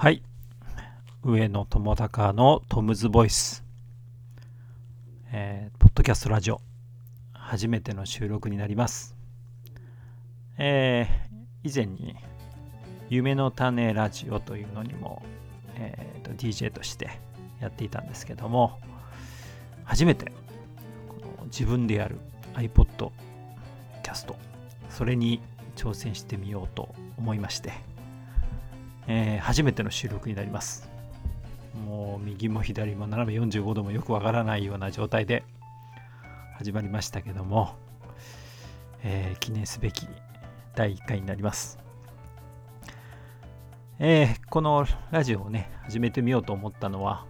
[0.00, 0.22] はい。
[1.22, 3.62] 上野友高のトムズボイス。
[5.30, 6.62] えー、ポッドキャストラジオ。
[7.34, 9.14] 初めての収録になります。
[10.56, 12.16] えー、以前に、
[13.10, 15.22] 夢の種ラジオというのにも、
[15.74, 17.20] えーと、DJ として
[17.60, 18.80] やっていたんですけども、
[19.84, 20.32] 初めて
[21.48, 22.16] 自分でやる
[22.54, 23.10] iPod
[24.02, 24.34] キャスト、
[24.88, 25.42] それに
[25.76, 26.88] 挑戦してみようと
[27.18, 27.89] 思いまして、
[29.12, 30.88] えー初めての収録になります。
[31.84, 35.42] もう右も左も斜め45度もよくわからないような状態で
[36.56, 37.74] 始まりましたけども、
[39.02, 40.06] えー記念すべき
[40.76, 41.76] 第1回になります。
[43.98, 47.26] えーこのラジオをね、始めてみようと思ったのは、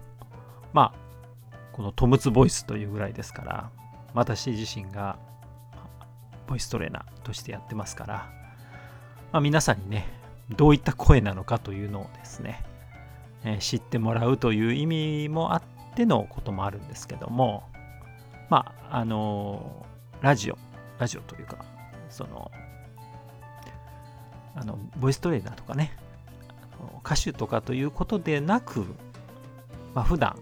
[0.75, 3.70] まあ、このトムツボイスというぐらいですから、
[4.12, 5.19] 私自身が
[6.47, 8.15] ボイストレーナーとしてやってますから、
[9.33, 10.20] まあ、皆さんにね、
[10.57, 12.65] どういった声なのかというのをですね、
[13.45, 15.62] えー知ってもらうという意味もあっ
[15.95, 17.65] てのこともあるんですけども、
[18.48, 19.91] まあ、あのー
[20.23, 20.59] ラジオ、
[20.98, 21.65] ラジオというか、
[22.11, 22.51] その、
[24.55, 25.97] あの、ボイストレーナーとかね、
[27.05, 28.85] 歌手とかということでなく、
[29.95, 30.39] まあ、普段、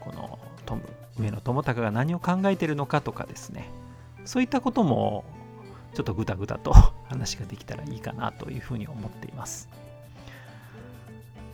[0.00, 0.82] このトム、
[1.18, 3.70] 上野友隆が何を考えてるのかとかですね、
[4.24, 5.24] そういったことも、
[5.94, 6.72] ちょっとぐだぐだと
[7.08, 9.68] 話ができたらいいかなというふうに思っています。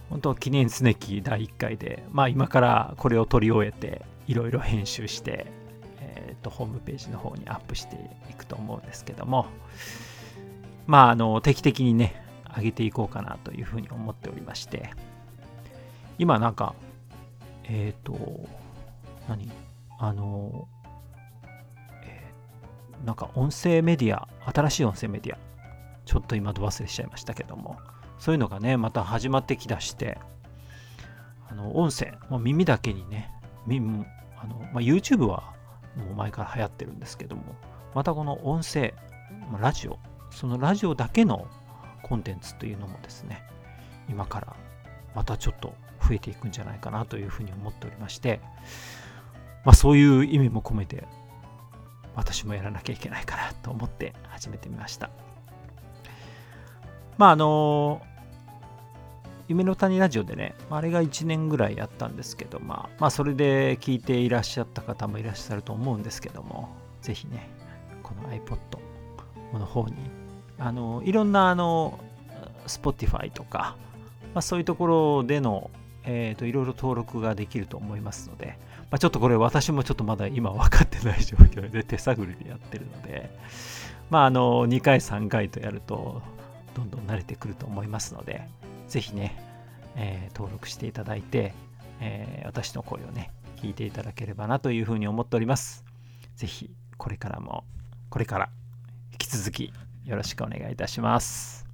[0.08, 5.46] 本当記念すべき第1回で、まあ今からこれを取り終えて、いろいろ編集して、
[6.00, 7.96] えーと、ホームページの方にアップして
[8.28, 9.46] いくと思うんですけども、
[10.86, 12.24] まああの、定期的にね、
[12.56, 14.90] 上げていこうかなというふうに思っておりまして、
[16.18, 16.74] 今なんか、
[17.64, 18.48] えっ、と、
[19.28, 19.50] 何？
[20.02, 20.66] あの、
[23.04, 25.38] なんか音声メディア、新しい音声メディア、
[26.04, 27.78] ちょっと今度忘れしちゃいましたけども、
[28.18, 30.18] そういうのがね、また始まってきだして、
[31.48, 33.30] あの音声、もう耳だけにね、
[33.66, 34.04] 耳
[34.42, 35.54] あのまあ、YouTube は
[35.96, 37.42] もう前から流行ってるんですけども、
[37.94, 38.94] またこの音声、
[39.50, 39.98] まラジオ、
[40.30, 41.46] そのラジオだけの
[42.02, 43.42] コンテンツというのもですね、
[44.08, 44.56] 今から
[45.14, 45.74] またちょっと
[46.06, 48.40] 増えていくんじゃないかなというふうに思っておりまして、
[49.64, 51.04] まあ、そういう意味も込めて、
[52.14, 55.10] 私もやらなきゃいけないかなと思って始めてみました。
[57.18, 58.02] まああの
[59.50, 66.68] 夢の谷ラジオでね、あれが1年ぐらいやったんですけど、まあ、まあそれで聞いていらっしゃった方もいらっしゃると思うんですけども、
[67.02, 67.50] ぜひね、
[68.04, 68.58] この iPod
[69.58, 69.94] の方に、
[70.56, 71.98] あのいろんなあの
[72.68, 73.76] Spotify とか、
[74.34, 75.72] まあ、そういうところでの、
[76.04, 78.58] えー、といろいろ登録ができると思いますので、
[78.90, 83.30] まあ、ちょっとこれ私もちょっとまだ今分かってない状況で手探りでやってるので、
[84.08, 86.22] まあ、あの2回3回とやると
[86.74, 88.42] どんどん慣れてくると思いますので
[88.88, 89.36] ぜひね、
[89.96, 91.54] えー登録していただいて、
[92.00, 95.84] えー私の声をね聞いていただければなというふうに思っております。
[96.34, 97.64] ぜひこれからも
[98.08, 98.48] これから
[99.12, 99.72] 引き続き
[100.04, 101.69] よろしくお願いいたします。